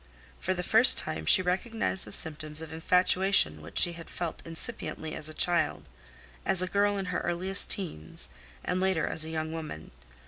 [0.39, 5.13] For the first time she recognized the symptoms of infatuation which she had felt incipiently
[5.13, 5.83] as a child,
[6.43, 8.31] as a girl in her earliest teens,
[8.65, 9.91] and later as a young woman.